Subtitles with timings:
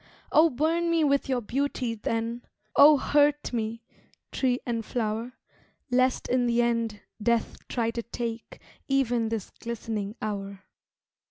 [0.31, 2.41] Oh burn me with your beauty, then,
[2.75, 3.83] Oh hurt me,
[4.31, 5.33] tree and flower,
[5.91, 10.63] Lest in the end death try to take Even this glistening hour.